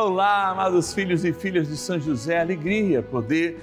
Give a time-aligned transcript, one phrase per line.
[0.00, 3.58] Olá, amados filhos e filhas de São José, alegria poder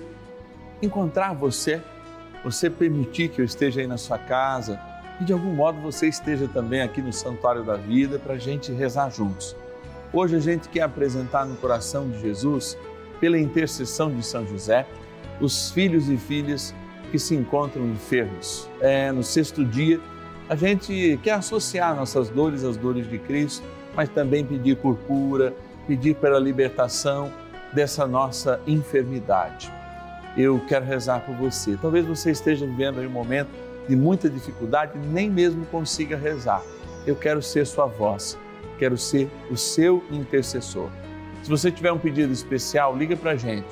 [0.81, 1.81] encontrar você,
[2.43, 4.77] você permitir que eu esteja aí na sua casa
[5.21, 8.73] e de algum modo você esteja também aqui no Santuário da Vida para a gente
[8.73, 9.55] rezar juntos.
[10.11, 12.78] Hoje a gente quer apresentar no coração de Jesus,
[13.22, 14.86] pela intercessão de São José,
[15.40, 16.76] os filhos e filhas
[17.12, 18.70] que se encontram enfermos.
[18.82, 20.02] É, no sexto dia,
[20.50, 23.66] a gente quer associar nossas dores às dores de Cristo,
[23.96, 25.54] mas também pedir por cura,
[25.88, 27.32] pedir pela libertação
[27.74, 29.71] dessa nossa enfermidade.
[30.38, 31.78] Eu quero rezar por você.
[31.82, 33.49] Talvez você esteja vivendo um momento
[33.88, 36.62] de muita dificuldade e nem mesmo consiga rezar.
[37.05, 38.38] Eu quero ser sua voz,
[38.77, 40.90] quero ser o seu intercessor.
[41.43, 43.67] Se você tiver um pedido especial, liga para a gente.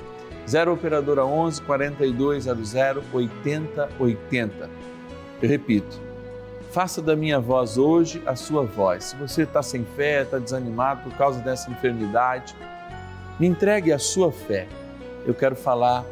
[0.48, 2.74] 0 Operadora 11 4200
[3.12, 4.70] 8080.
[5.42, 6.00] Eu repito,
[6.74, 9.04] faça da minha voz hoje a sua voz.
[9.04, 12.56] Se você está sem fé, está desanimado por causa dessa enfermidade,
[13.40, 14.68] me entregue a sua fé.
[15.24, 16.04] Eu quero falar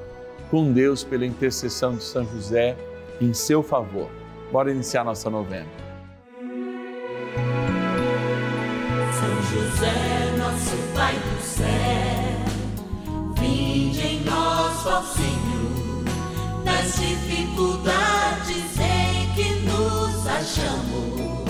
[0.51, 2.77] com Deus pela intercessão de São José
[3.19, 4.07] em seu favor.
[4.51, 5.65] Bora iniciar nossa novena.
[9.19, 11.65] São José, nosso Pai do céu,
[13.39, 16.03] vinde em nós, ó Senhor,
[16.63, 18.70] nas dificuldades
[19.71, 21.41] nos achamos.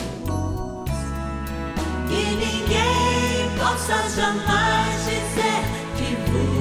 [2.07, 5.61] Que ninguém possa jamais dizer
[5.97, 6.60] que vos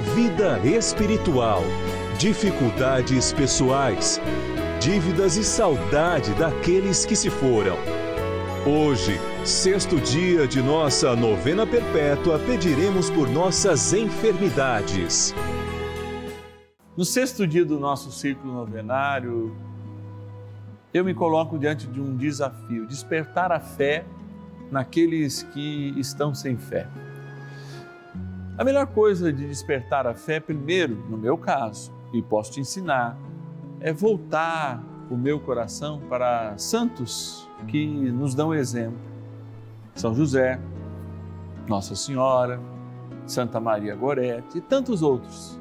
[0.00, 1.62] vida espiritual,
[2.18, 4.20] dificuldades pessoais,
[4.80, 7.76] dívidas e saudade daqueles que se foram.
[8.66, 15.34] Hoje, sexto dia de nossa novena perpétua, pediremos por nossas enfermidades.
[16.96, 19.54] No sexto dia do nosso ciclo novenário,
[20.94, 24.04] eu me coloco diante de um desafio: despertar a fé
[24.70, 26.88] naqueles que estão sem fé.
[28.60, 33.18] A melhor coisa de despertar a fé, primeiro, no meu caso, e posso te ensinar,
[33.80, 39.00] é voltar o meu coração para santos que nos dão exemplo.
[39.94, 40.60] São José,
[41.66, 42.60] Nossa Senhora,
[43.24, 45.58] Santa Maria Gorete e tantos outros,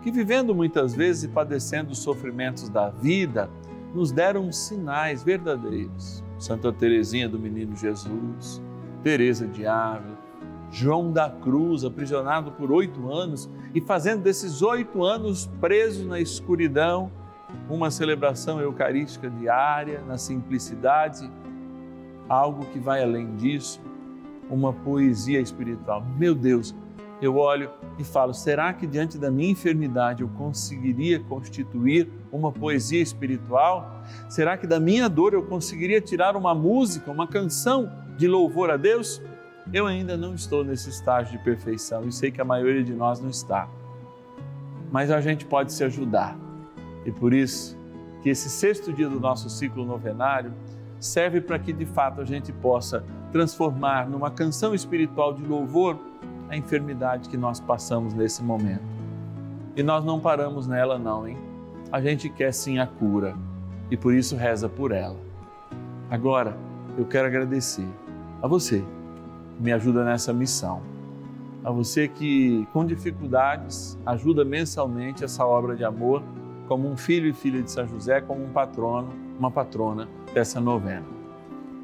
[0.00, 3.50] que vivendo muitas vezes e padecendo os sofrimentos da vida,
[3.92, 6.22] nos deram sinais verdadeiros.
[6.38, 8.62] Santa Teresinha do Menino Jesus,
[9.02, 10.25] Teresa de Ávila,
[10.70, 17.10] João da Cruz, aprisionado por oito anos e fazendo desses oito anos preso na escuridão,
[17.68, 21.30] uma celebração eucarística diária, na simplicidade,
[22.28, 23.80] algo que vai além disso,
[24.50, 26.04] uma poesia espiritual.
[26.18, 26.74] Meu Deus,
[27.20, 33.00] eu olho e falo: será que diante da minha enfermidade eu conseguiria constituir uma poesia
[33.00, 34.02] espiritual?
[34.28, 38.76] Será que da minha dor eu conseguiria tirar uma música, uma canção de louvor a
[38.76, 39.22] Deus?
[39.72, 43.20] Eu ainda não estou nesse estágio de perfeição e sei que a maioria de nós
[43.20, 43.68] não está.
[44.92, 46.36] Mas a gente pode se ajudar.
[47.04, 47.76] E por isso
[48.22, 50.52] que esse sexto dia do nosso ciclo novenário
[51.00, 55.98] serve para que de fato a gente possa transformar numa canção espiritual de louvor
[56.48, 58.84] a enfermidade que nós passamos nesse momento.
[59.74, 61.36] E nós não paramos nela não, hein?
[61.90, 63.36] A gente quer sim a cura
[63.90, 65.18] e por isso reza por ela.
[66.08, 66.56] Agora,
[66.96, 67.86] eu quero agradecer
[68.40, 68.82] a você
[69.58, 70.82] me ajuda nessa missão.
[71.64, 76.22] A você que, com dificuldades, ajuda mensalmente essa obra de amor,
[76.68, 79.08] como um filho e filha de São José, como um patrono,
[79.38, 81.04] uma patrona dessa novena.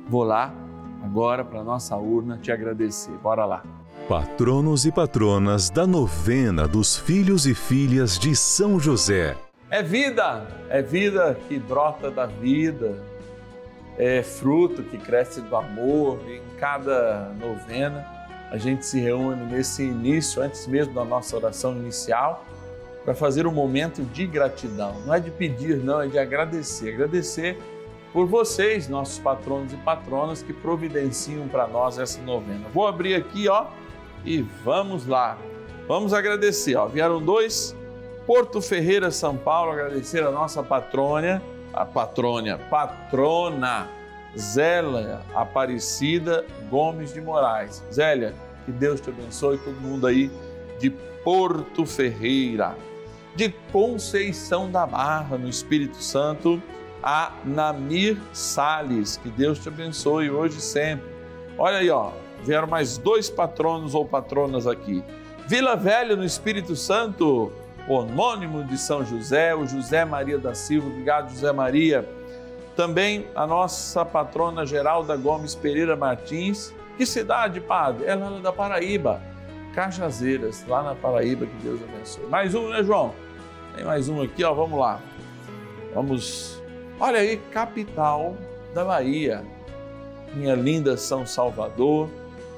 [0.08, 0.54] Vou lá
[1.02, 3.12] agora para a nossa urna te agradecer.
[3.22, 3.62] Bora lá.
[4.08, 9.36] Patronos e patronas da novena dos filhos e filhas de São José.
[9.70, 13.02] É vida, é vida que brota da vida
[14.02, 18.04] é fruto que cresce do amor em cada novena.
[18.50, 22.44] a gente se reúne nesse início, antes mesmo da nossa oração inicial,
[23.02, 25.00] para fazer um momento de gratidão.
[25.06, 26.93] Não é de pedir, não, é de agradecer.
[26.93, 27.56] Agradecer
[28.12, 32.66] por vocês, nossos patronos e patronas, que providenciam para nós essa novena.
[32.75, 33.69] Vou abrir aqui, ó,
[34.22, 35.38] e vamos lá.
[35.88, 36.87] Vamos agradecer, ó.
[36.87, 37.75] Vieram dois,
[38.26, 41.40] Porto Ferreira, São Paulo, agradecer a nossa patrônia,
[41.72, 43.88] a patrônia, patrona
[44.36, 47.82] Zélia Aparecida Gomes de Moraes.
[47.92, 48.34] Zélia,
[48.64, 50.30] que Deus te abençoe, todo mundo aí
[50.78, 50.90] de
[51.24, 52.76] Porto Ferreira,
[53.36, 56.62] de Conceição da Barra, no Espírito Santo,
[57.02, 61.10] a Namir Sales, que Deus te abençoe hoje e sempre.
[61.58, 62.12] Olha aí, ó,
[62.44, 65.02] vieram mais dois patronos ou patronas aqui.
[65.46, 67.52] Vila Velha, no Espírito Santo,
[67.88, 72.08] homônimo de São José, o José Maria da Silva, obrigado José Maria.
[72.76, 76.75] Também a nossa patrona Geralda Gomes Pereira Martins.
[76.96, 78.06] Que cidade, padre?
[78.06, 79.20] Ela é da Paraíba,
[79.75, 82.26] Cajazeiras, lá na Paraíba, que Deus abençoe.
[82.26, 83.14] Mais um, né, João?
[83.75, 85.00] Tem mais um aqui, ó, vamos lá.
[85.94, 86.62] Vamos,
[86.99, 88.37] olha aí, capital
[88.75, 89.44] da Bahia,
[90.34, 92.08] minha linda São Salvador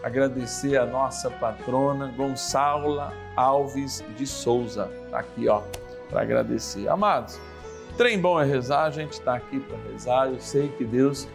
[0.05, 4.91] agradecer a nossa patrona Gonçala Alves de Souza.
[5.07, 5.63] Está aqui, ó,
[6.11, 6.87] para agradecer.
[6.89, 7.41] Amados,
[7.97, 10.29] trem bom é rezar, a gente está aqui para rezar.
[10.29, 11.27] Eu sei que Deus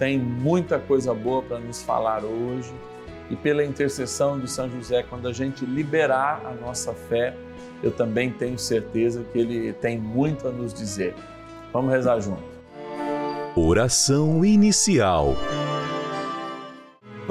[0.00, 2.74] tem muita coisa boa para nos falar hoje.
[3.30, 7.36] E pela intercessão de São José, quando a gente liberar a nossa fé,
[7.84, 11.14] eu também tenho certeza que Ele tem muito a nos dizer.
[11.72, 12.42] Vamos rezar junto.
[13.54, 15.36] Oração inicial.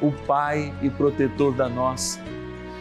[0.00, 2.20] o Pai e protetor da nossa,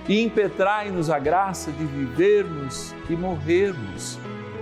[0.07, 4.17] e impetrai-nos a graça de vivermos e morrermos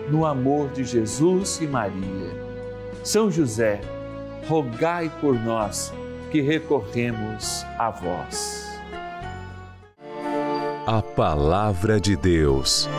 [0.09, 2.35] no amor de Jesus e Maria.
[3.03, 3.79] São José,
[4.47, 5.93] rogai por nós
[6.31, 8.67] que recorremos a vós.
[10.85, 12.89] A Palavra de Deus.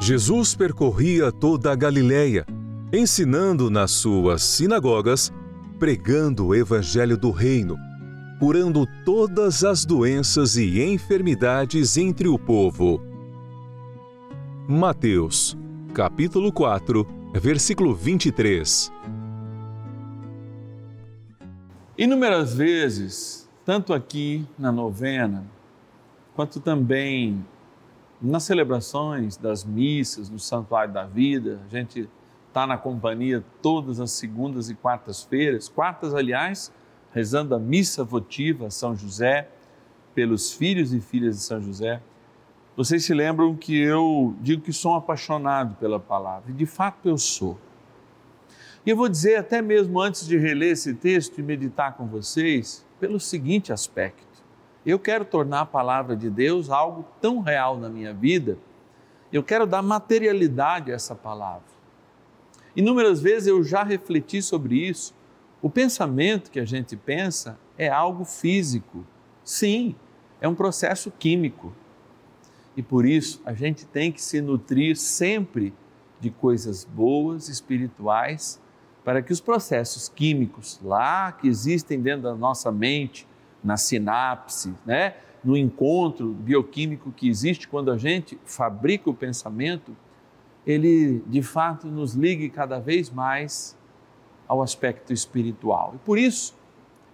[0.00, 2.44] Jesus percorria toda a Galileia
[2.96, 5.32] ensinando nas suas sinagogas,
[5.78, 7.76] pregando o evangelho do reino,
[8.38, 13.00] curando todas as doenças e enfermidades entre o povo.
[14.68, 15.56] Mateus,
[15.92, 18.92] capítulo 4, versículo 23.
[21.98, 25.44] Inúmeras vezes, tanto aqui na novena,
[26.34, 27.44] quanto também
[28.20, 32.08] nas celebrações das missas, no Santuário da Vida, a gente
[32.54, 36.72] está na companhia todas as segundas e quartas-feiras, quartas, aliás,
[37.12, 39.48] rezando a missa votiva São José,
[40.14, 42.00] pelos filhos e filhas de São José.
[42.76, 47.08] Vocês se lembram que eu digo que sou um apaixonado pela palavra, e de fato
[47.08, 47.58] eu sou.
[48.86, 52.86] E eu vou dizer, até mesmo antes de reler esse texto e meditar com vocês,
[53.00, 54.44] pelo seguinte aspecto:
[54.86, 58.56] eu quero tornar a palavra de Deus algo tão real na minha vida,
[59.32, 61.73] eu quero dar materialidade a essa palavra.
[62.76, 65.14] Inúmeras vezes eu já refleti sobre isso.
[65.62, 69.04] O pensamento que a gente pensa é algo físico.
[69.44, 69.94] Sim,
[70.40, 71.72] é um processo químico.
[72.76, 75.72] E por isso a gente tem que se nutrir sempre
[76.20, 78.60] de coisas boas, espirituais,
[79.04, 83.26] para que os processos químicos lá que existem dentro da nossa mente,
[83.62, 85.14] na sinapse, né,
[85.44, 89.94] no encontro bioquímico que existe quando a gente fabrica o pensamento,
[90.66, 93.76] ele de fato nos ligue cada vez mais
[94.46, 95.92] ao aspecto espiritual.
[95.94, 96.54] E por isso,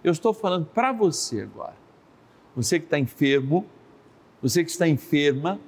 [0.03, 1.75] eu estou falando para você agora.
[2.55, 3.65] Você que está enfermo,
[4.41, 5.59] você que está enferma,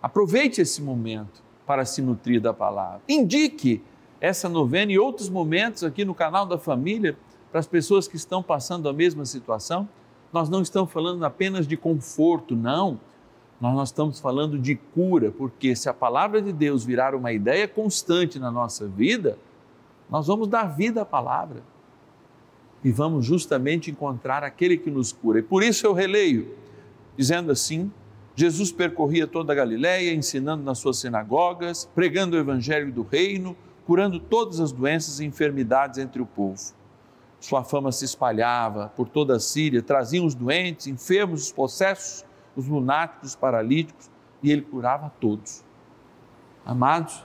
[0.00, 3.00] aproveite esse momento para se nutrir da palavra.
[3.08, 3.82] Indique
[4.20, 7.16] essa novena e outros momentos aqui no canal da família
[7.50, 9.88] para as pessoas que estão passando a mesma situação.
[10.32, 12.98] Nós não estamos falando apenas de conforto, não.
[13.60, 17.66] Nós, nós estamos falando de cura, porque se a palavra de Deus virar uma ideia
[17.68, 19.38] constante na nossa vida,
[20.10, 21.62] nós vamos dar vida à palavra
[22.84, 25.38] e vamos justamente encontrar aquele que nos cura.
[25.38, 26.54] E por isso eu releio,
[27.16, 27.90] dizendo assim:
[28.36, 33.56] Jesus percorria toda a Galiléia, ensinando nas suas sinagogas, pregando o evangelho do reino,
[33.86, 36.60] curando todas as doenças e enfermidades entre o povo.
[37.40, 42.24] Sua fama se espalhava por toda a Síria, traziam os doentes, enfermos, os possessos,
[42.56, 44.10] os lunáticos, os paralíticos,
[44.42, 45.64] e ele curava todos.
[46.64, 47.24] Amados,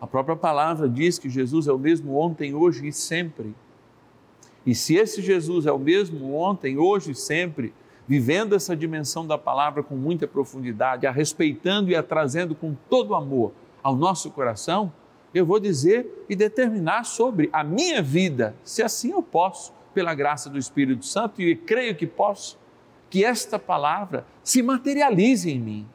[0.00, 3.54] a própria palavra diz que Jesus é o mesmo ontem, hoje e sempre.
[4.64, 7.72] E se esse Jesus é o mesmo ontem, hoje e sempre,
[8.06, 13.14] vivendo essa dimensão da palavra com muita profundidade, a respeitando e a trazendo com todo
[13.14, 14.92] amor ao nosso coração,
[15.32, 20.50] eu vou dizer e determinar sobre a minha vida, se assim eu posso, pela graça
[20.50, 22.58] do Espírito Santo, e creio que posso,
[23.16, 25.88] que esta palavra se materialize em mim,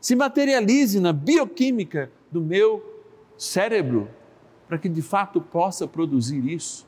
[0.00, 3.04] se materialize na bioquímica do meu
[3.38, 4.10] cérebro,
[4.66, 6.84] para que de fato possa produzir isso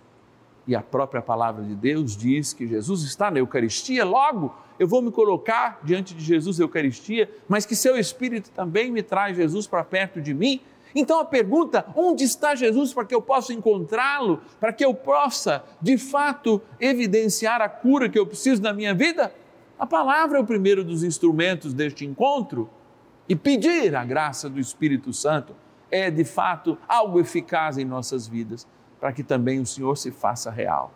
[0.66, 5.00] e a própria palavra de Deus diz que Jesus está na Eucaristia, logo eu vou
[5.00, 9.68] me colocar diante de Jesus na Eucaristia, mas que seu Espírito também me traz Jesus
[9.68, 10.60] para perto de mim.
[10.92, 15.64] Então a pergunta, onde está Jesus para que eu possa encontrá-lo, para que eu possa
[15.80, 19.32] de fato evidenciar a cura que eu preciso na minha vida?
[19.78, 22.68] A palavra é o primeiro dos instrumentos deste encontro
[23.28, 25.54] e pedir a graça do Espírito Santo
[25.88, 28.66] é de fato algo eficaz em nossas vidas
[28.98, 30.92] para que também o Senhor se faça real.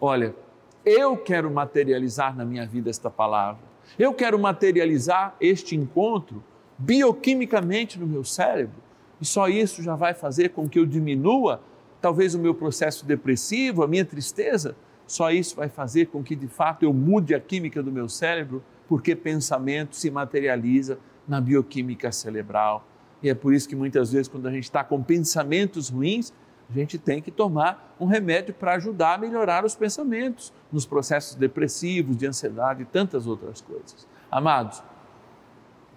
[0.00, 0.34] Olha,
[0.82, 3.60] eu quero materializar na minha vida esta palavra.
[3.98, 6.42] Eu quero materializar este encontro
[6.78, 8.76] bioquimicamente no meu cérebro.
[9.20, 11.60] E só isso já vai fazer com que eu diminua
[12.00, 14.74] talvez o meu processo depressivo, a minha tristeza.
[15.06, 18.62] Só isso vai fazer com que de fato eu mude a química do meu cérebro,
[18.88, 22.86] porque pensamento se materializa na bioquímica cerebral.
[23.22, 26.32] E é por isso que muitas vezes, quando a gente está com pensamentos ruins,
[26.68, 31.34] a gente tem que tomar um remédio para ajudar a melhorar os pensamentos nos processos
[31.34, 34.06] depressivos, de ansiedade e tantas outras coisas.
[34.30, 34.82] Amados,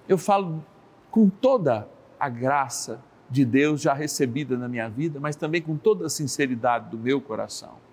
[0.07, 0.63] eu falo
[1.09, 1.87] com toda
[2.19, 6.89] a graça de Deus já recebida na minha vida, mas também com toda a sinceridade
[6.89, 7.88] do meu coração.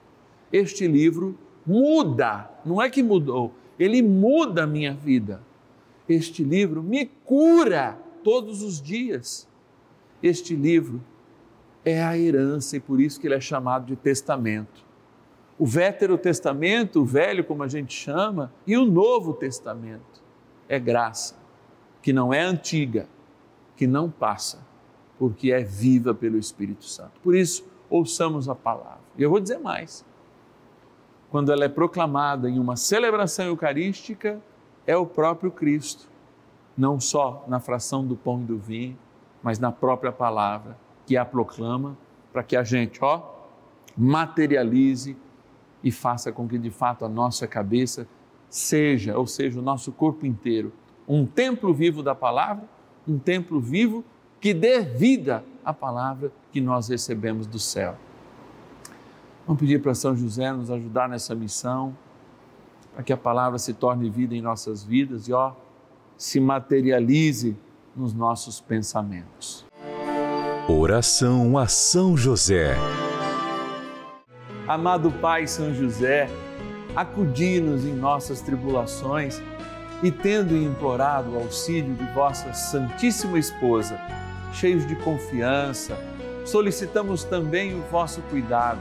[0.57, 5.43] Este livro muda, não é que mudou, ele muda a minha vida.
[6.09, 9.47] Este livro me cura todos os dias.
[10.23, 11.03] Este livro
[11.85, 14.83] é a herança e por isso que ele é chamado de testamento.
[15.59, 20.23] O Vétero Testamento, o velho como a gente chama, e o Novo Testamento
[20.67, 21.37] é graça,
[22.01, 23.07] que não é antiga,
[23.77, 24.67] que não passa,
[25.19, 27.21] porque é viva pelo Espírito Santo.
[27.23, 29.05] Por isso, ouçamos a palavra.
[29.19, 30.05] E eu vou dizer mais.
[31.30, 34.40] Quando ela é proclamada em uma celebração eucarística,
[34.87, 36.09] é o próprio Cristo,
[36.76, 38.97] não só na fração do pão e do vinho,
[39.42, 41.97] mas na própria palavra que a proclama,
[42.33, 43.23] para que a gente, ó,
[43.97, 45.16] materialize
[45.83, 48.06] e faça com que de fato a nossa cabeça
[48.49, 50.73] seja, ou seja, o nosso corpo inteiro,
[51.09, 52.64] um templo vivo da palavra,
[53.06, 54.04] um templo vivo
[54.40, 57.97] que dê vida à palavra que nós recebemos do céu.
[59.47, 61.97] Vamos pedir para São José nos ajudar nessa missão,
[62.93, 65.53] para que a palavra se torne vida em nossas vidas e ó,
[66.17, 67.57] se materialize
[67.95, 69.65] nos nossos pensamentos.
[70.69, 72.76] Oração a São José.
[74.67, 76.29] Amado Pai São José,
[76.97, 79.41] acudi-nos em nossas tribulações
[80.03, 83.97] e, tendo implorado o auxílio de vossa Santíssima Esposa,
[84.53, 85.97] cheios de confiança,
[86.45, 88.81] solicitamos também o vosso cuidado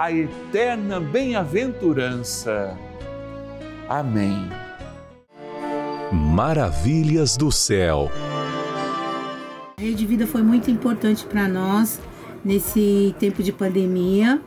[0.00, 2.74] a eterna bem-aventurança.
[3.86, 4.48] Amém.
[6.10, 8.10] Maravilhas do céu.
[9.76, 12.00] A Rede Vida foi muito importante para nós
[12.42, 14.40] nesse tempo de pandemia,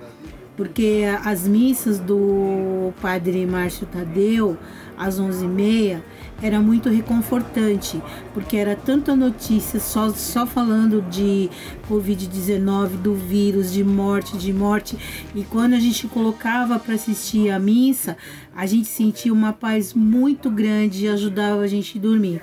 [0.58, 4.58] porque as missas do Padre Márcio Tadeu
[4.98, 6.02] às 11h30
[6.44, 11.50] era muito reconfortante, porque era tanta notícia só, só falando de
[11.90, 14.98] Covid-19, do vírus, de morte, de morte.
[15.34, 18.18] E quando a gente colocava para assistir a missa,
[18.54, 22.42] a gente sentia uma paz muito grande e ajudava a gente a dormir.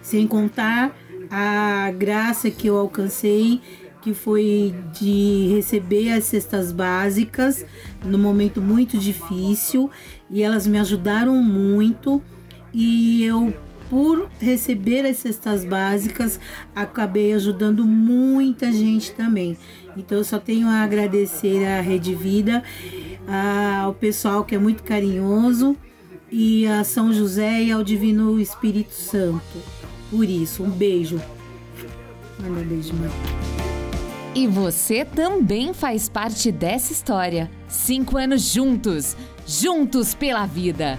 [0.00, 0.96] Sem contar
[1.30, 3.60] a graça que eu alcancei
[4.00, 7.64] que foi de receber as cestas básicas
[8.04, 9.88] no momento muito difícil
[10.28, 12.20] e elas me ajudaram muito
[12.72, 13.52] e eu
[13.92, 16.40] por receber as cestas básicas,
[16.74, 19.54] acabei ajudando muita gente também.
[19.94, 22.62] Então eu só tenho a agradecer à Rede Vida,
[23.82, 25.76] ao pessoal que é muito carinhoso
[26.30, 29.58] e a São José e ao Divino Espírito Santo.
[30.10, 31.20] Por isso, um beijo.
[32.40, 33.10] Um beijo, mãe.
[34.34, 37.50] E você também faz parte dessa história.
[37.68, 39.14] Cinco anos juntos,
[39.46, 40.98] juntos pela vida.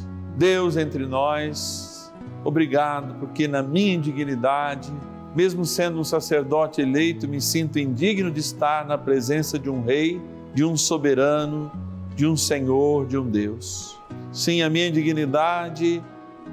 [0.41, 2.11] Deus entre nós,
[2.43, 4.91] obrigado, porque na minha indignidade,
[5.35, 10.19] mesmo sendo um sacerdote eleito, me sinto indigno de estar na presença de um rei,
[10.51, 11.71] de um soberano,
[12.15, 13.95] de um Senhor, de um Deus.
[14.31, 16.03] Sim, a minha indignidade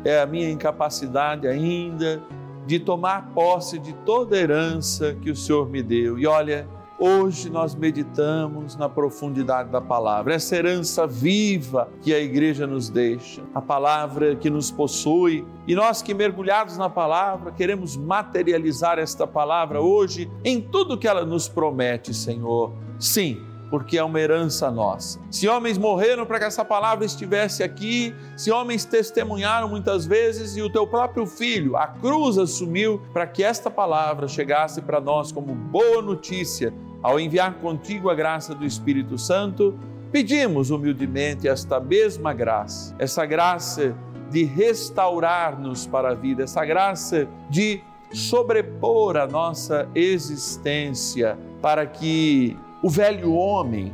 [0.05, 2.20] é a minha incapacidade ainda
[2.66, 6.18] de tomar posse de toda a herança que o Senhor me deu.
[6.18, 6.68] E olha,
[7.01, 13.41] Hoje nós meditamos na profundidade da palavra, essa herança viva que a igreja nos deixa,
[13.55, 15.47] a palavra que nos possui.
[15.69, 21.25] E nós que mergulhados na palavra, queremos materializar esta palavra hoje em tudo que ela
[21.25, 22.73] nos promete, Senhor.
[22.99, 25.21] Sim, porque é uma herança nossa.
[25.31, 30.63] Se homens morreram para que essa palavra estivesse aqui, se homens testemunharam muitas vezes e
[30.63, 35.55] o teu próprio filho, a cruz assumiu para que esta palavra chegasse para nós como
[35.55, 39.79] boa notícia ao enviar contigo a graça do Espírito Santo,
[40.11, 43.95] pedimos humildemente esta mesma graça, essa graça
[44.31, 47.81] de restaurar-nos para a vida, essa graça de
[48.13, 53.93] sobrepor a nossa existência para que o velho homem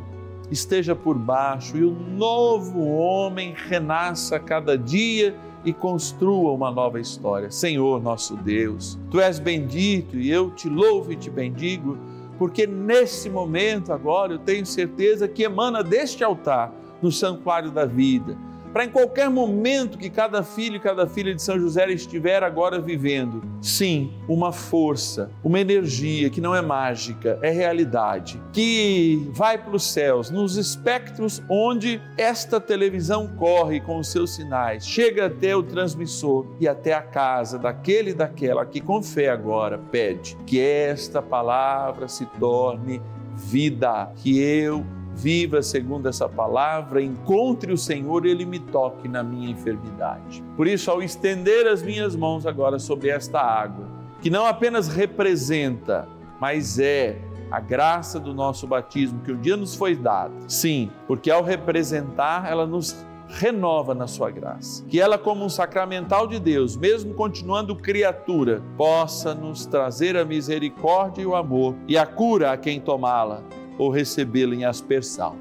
[0.51, 7.51] esteja por baixo e o novo homem renasça cada dia e construa uma nova história.
[7.51, 11.99] Senhor nosso Deus, tu és bendito e eu te louvo e te bendigo
[12.38, 18.37] porque nesse momento agora eu tenho certeza que emana deste altar, no santuário da vida,
[18.74, 22.80] para em qualquer momento que cada filho e cada filha de São José estiver agora
[22.80, 29.76] vivendo, sim, uma força, uma energia que não é mágica, é realidade, que vai para
[29.76, 35.62] os céus, nos espectros onde esta televisão corre com os seus sinais, chega até o
[35.62, 41.22] transmissor e até a casa daquele e daquela que com fé agora pede que esta
[41.22, 43.00] palavra se torne
[43.37, 44.84] vida, que eu
[45.14, 50.42] viva segundo essa palavra, encontre o Senhor e Ele me toque na minha enfermidade.
[50.57, 53.87] Por isso, ao estender as minhas mãos agora sobre esta água,
[54.20, 56.09] que não apenas representa,
[56.40, 57.18] mas é
[57.50, 60.35] a graça do nosso batismo que um dia nos foi dada.
[60.48, 64.85] Sim, porque ao representar, ela nos renova na sua graça.
[64.87, 71.22] Que ela, como um sacramental de Deus, mesmo continuando criatura, possa nos trazer a misericórdia
[71.22, 73.42] e o amor e a cura a quem tomá-la
[73.78, 75.37] ou recebê-la em aspersão.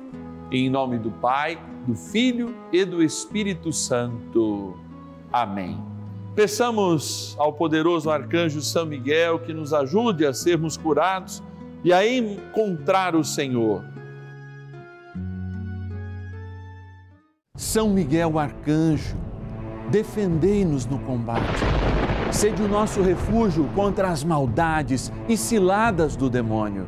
[0.52, 4.78] Em nome do Pai, do Filho e do Espírito Santo.
[5.32, 5.80] Amém.
[6.36, 11.44] Peçamos ao poderoso arcanjo São Miguel que nos ajude a sermos curados
[11.84, 13.84] e a encontrar o Senhor.
[17.56, 19.16] São Miguel arcanjo,
[19.92, 21.62] defendei-nos no combate.
[22.32, 26.88] Sede o nosso refúgio contra as maldades e ciladas do demônio.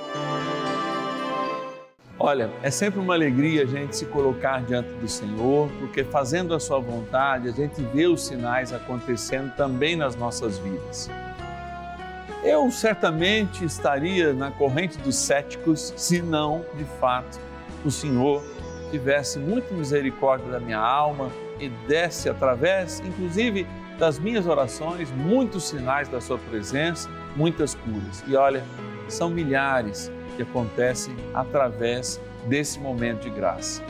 [2.23, 6.59] Olha, é sempre uma alegria a gente se colocar diante do Senhor, porque fazendo a
[6.59, 11.09] Sua vontade, a gente vê os sinais acontecendo também nas nossas vidas.
[12.43, 17.39] Eu certamente estaria na corrente dos céticos se não, de fato,
[17.83, 18.43] o Senhor
[18.91, 23.65] tivesse muito misericórdia da minha alma e desse através, inclusive,
[23.97, 28.23] das minhas orações, muitos sinais da Sua presença, muitas curas.
[28.27, 28.63] E olha,
[29.07, 33.81] são milhares que acontecem através desse momento de graça.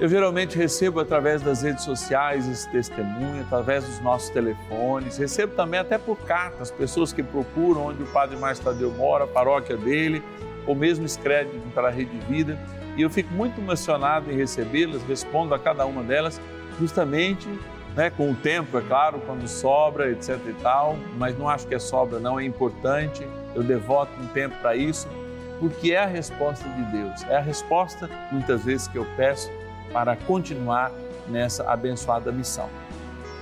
[0.00, 5.78] Eu geralmente recebo através das redes sociais esse testemunho, através dos nossos telefones, recebo também
[5.78, 10.22] até por cartas, pessoas que procuram onde o Padre Márcio Tadeu mora, a paróquia dele,
[10.66, 12.58] ou mesmo escrevem para a Rede Vida,
[12.96, 16.40] e eu fico muito emocionado em recebê-las, respondo a cada uma delas,
[16.80, 17.48] justamente
[17.94, 21.74] né, com o tempo, é claro, quando sobra, etc e tal, mas não acho que
[21.74, 25.08] é sobra, não, é importante eu devoto um tempo para isso,
[25.60, 29.50] porque é a resposta de Deus, é a resposta muitas vezes que eu peço
[29.92, 30.92] para continuar
[31.28, 32.68] nessa abençoada missão.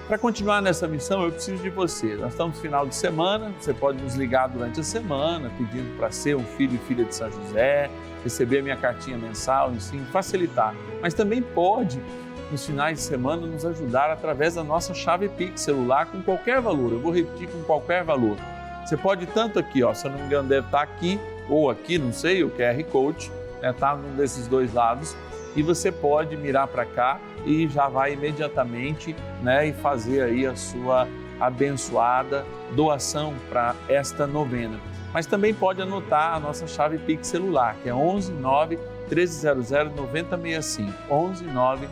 [0.06, 2.16] Para continuar nessa missão, eu preciso de você.
[2.16, 6.10] Nós estamos no final de semana, você pode nos ligar durante a semana, pedindo para
[6.10, 7.88] ser um filho e filha de São José,
[8.22, 10.74] receber a minha cartinha mensal, enfim, facilitar.
[11.00, 12.02] Mas também pode,
[12.50, 16.92] nos finais de semana, nos ajudar através da nossa chave Pix celular com qualquer valor.
[16.92, 18.36] Eu vou repetir com qualquer valor
[18.84, 21.18] você pode tanto aqui, ó, se eu não me engano, deve estar aqui
[21.48, 25.16] ou aqui, não sei, o QR Code, né, tá num desses dois lados,
[25.54, 30.56] e você pode mirar para cá e já vai imediatamente, né, e fazer aí a
[30.56, 31.06] sua
[31.40, 34.78] abençoada doação para esta novena.
[35.12, 38.78] Mas também pode anotar a nossa chave Pix celular, que é 11 9
[39.10, 40.92] 1300 9065.
[41.10, 41.88] 11 9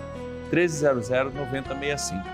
[0.50, 2.24] 1300 9065.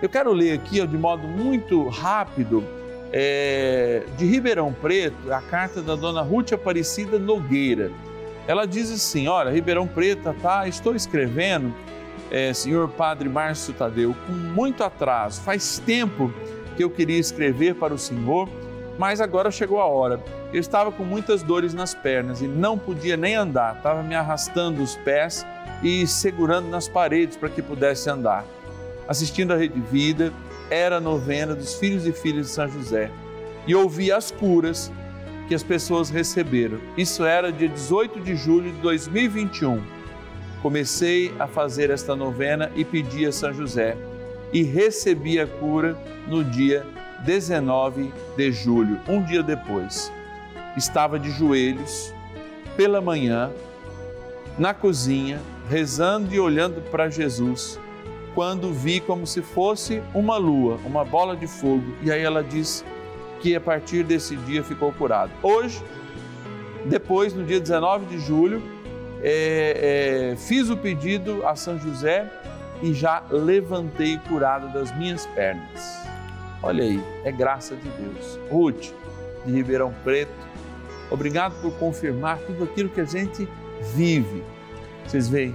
[0.00, 2.64] Eu quero ler aqui de modo muito rápido
[3.12, 7.90] é, de Ribeirão Preto, a carta da dona Ruth Aparecida Nogueira.
[8.46, 11.74] Ela diz assim: Olha, Ribeirão Preto, tá, estou escrevendo,
[12.30, 15.42] é, senhor Padre Márcio Tadeu, com muito atraso.
[15.42, 16.32] Faz tempo
[16.76, 18.48] que eu queria escrever para o senhor,
[18.98, 20.18] mas agora chegou a hora.
[20.52, 24.82] Eu estava com muitas dores nas pernas e não podia nem andar, estava me arrastando
[24.82, 25.46] os pés
[25.82, 28.44] e segurando nas paredes para que pudesse andar.
[29.06, 30.32] Assistindo a Rede Vida,
[30.72, 33.10] era a novena dos filhos e filhas de São José
[33.66, 34.90] e ouvi as curas
[35.46, 36.78] que as pessoas receberam.
[36.96, 39.82] Isso era dia 18 de julho de 2021.
[40.62, 43.98] Comecei a fazer esta novena e pedi a São José
[44.50, 45.94] e recebi a cura
[46.26, 46.86] no dia
[47.26, 50.10] 19 de julho, um dia depois.
[50.74, 52.14] Estava de joelhos
[52.78, 53.50] pela manhã
[54.58, 57.78] na cozinha, rezando e olhando para Jesus
[58.34, 61.94] quando vi como se fosse uma lua, uma bola de fogo.
[62.02, 62.84] E aí ela diz
[63.40, 65.32] que a partir desse dia ficou curado.
[65.42, 65.82] Hoje,
[66.86, 68.62] depois, no dia 19 de julho,
[69.22, 72.30] é, é, fiz o pedido a São José
[72.82, 76.02] e já levantei curado das minhas pernas.
[76.62, 78.38] Olha aí, é graça de Deus.
[78.50, 78.92] Ruth,
[79.44, 80.32] de Ribeirão Preto,
[81.10, 83.48] obrigado por confirmar tudo aquilo que a gente
[83.94, 84.42] vive.
[85.06, 85.54] Vocês veem,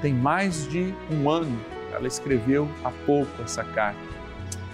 [0.00, 1.58] tem mais de um ano
[1.98, 4.00] ela escreveu há pouco essa carta.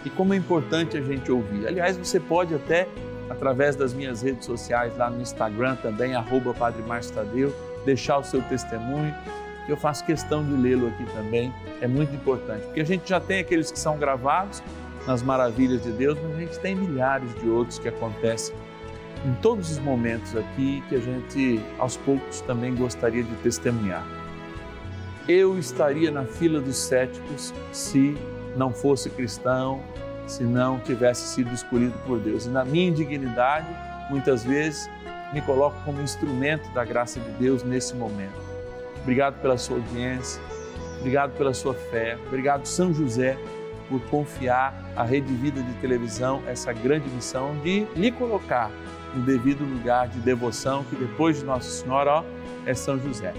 [0.04, 1.66] E como é importante a gente ouvir.
[1.66, 2.86] Aliás, você pode até,
[3.30, 7.54] através das minhas redes sociais, lá no Instagram também, arroba Padre Márcio Tadeu,
[7.86, 9.14] deixar o seu testemunho,
[9.64, 11.52] que eu faço questão de lê-lo aqui também.
[11.80, 14.62] É muito importante, porque a gente já tem aqueles que são gravados
[15.06, 18.54] nas maravilhas de Deus, mas a gente tem milhares de outros que acontecem
[19.24, 24.04] em todos os momentos aqui que a gente, aos poucos, também gostaria de testemunhar
[25.28, 28.16] eu estaria na fila dos céticos se
[28.56, 29.82] não fosse cristão,
[30.26, 32.46] se não tivesse sido escolhido por Deus.
[32.46, 33.66] E na minha indignidade,
[34.10, 34.88] muitas vezes,
[35.32, 38.34] me coloco como instrumento da graça de Deus nesse momento.
[39.02, 40.40] Obrigado pela sua audiência,
[41.00, 43.36] obrigado pela sua fé, obrigado, São José,
[43.88, 48.70] por confiar à Rede Vida de Televisão essa grande missão de lhe colocar
[49.14, 52.24] no devido lugar de devoção que depois de Nossa Senhora ó,
[52.64, 53.34] é São José.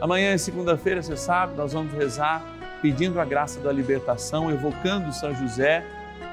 [0.00, 2.42] Amanhã é segunda-feira, você sabe, nós vamos rezar
[2.80, 5.84] pedindo a graça da libertação, evocando São José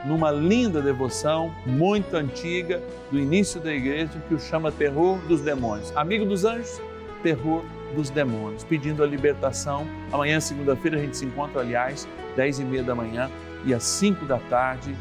[0.05, 5.91] numa linda devoção muito antiga do início da igreja que o chama terror dos demônios.
[5.97, 6.79] Amigo dos anjos,
[7.21, 7.61] terror
[7.93, 9.85] dos demônios, pedindo a libertação.
[10.13, 13.29] Amanhã, segunda-feira, a gente se encontra, aliás, dez e meia da manhã
[13.65, 14.95] e às cinco da tarde.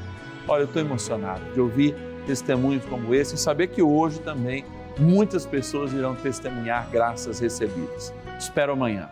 [0.48, 1.94] Olha, eu estou emocionado de ouvir
[2.26, 4.64] testemunhos como esse e saber que hoje também
[4.98, 8.12] muitas pessoas irão testemunhar graças recebidas.
[8.38, 9.10] Espero amanhã.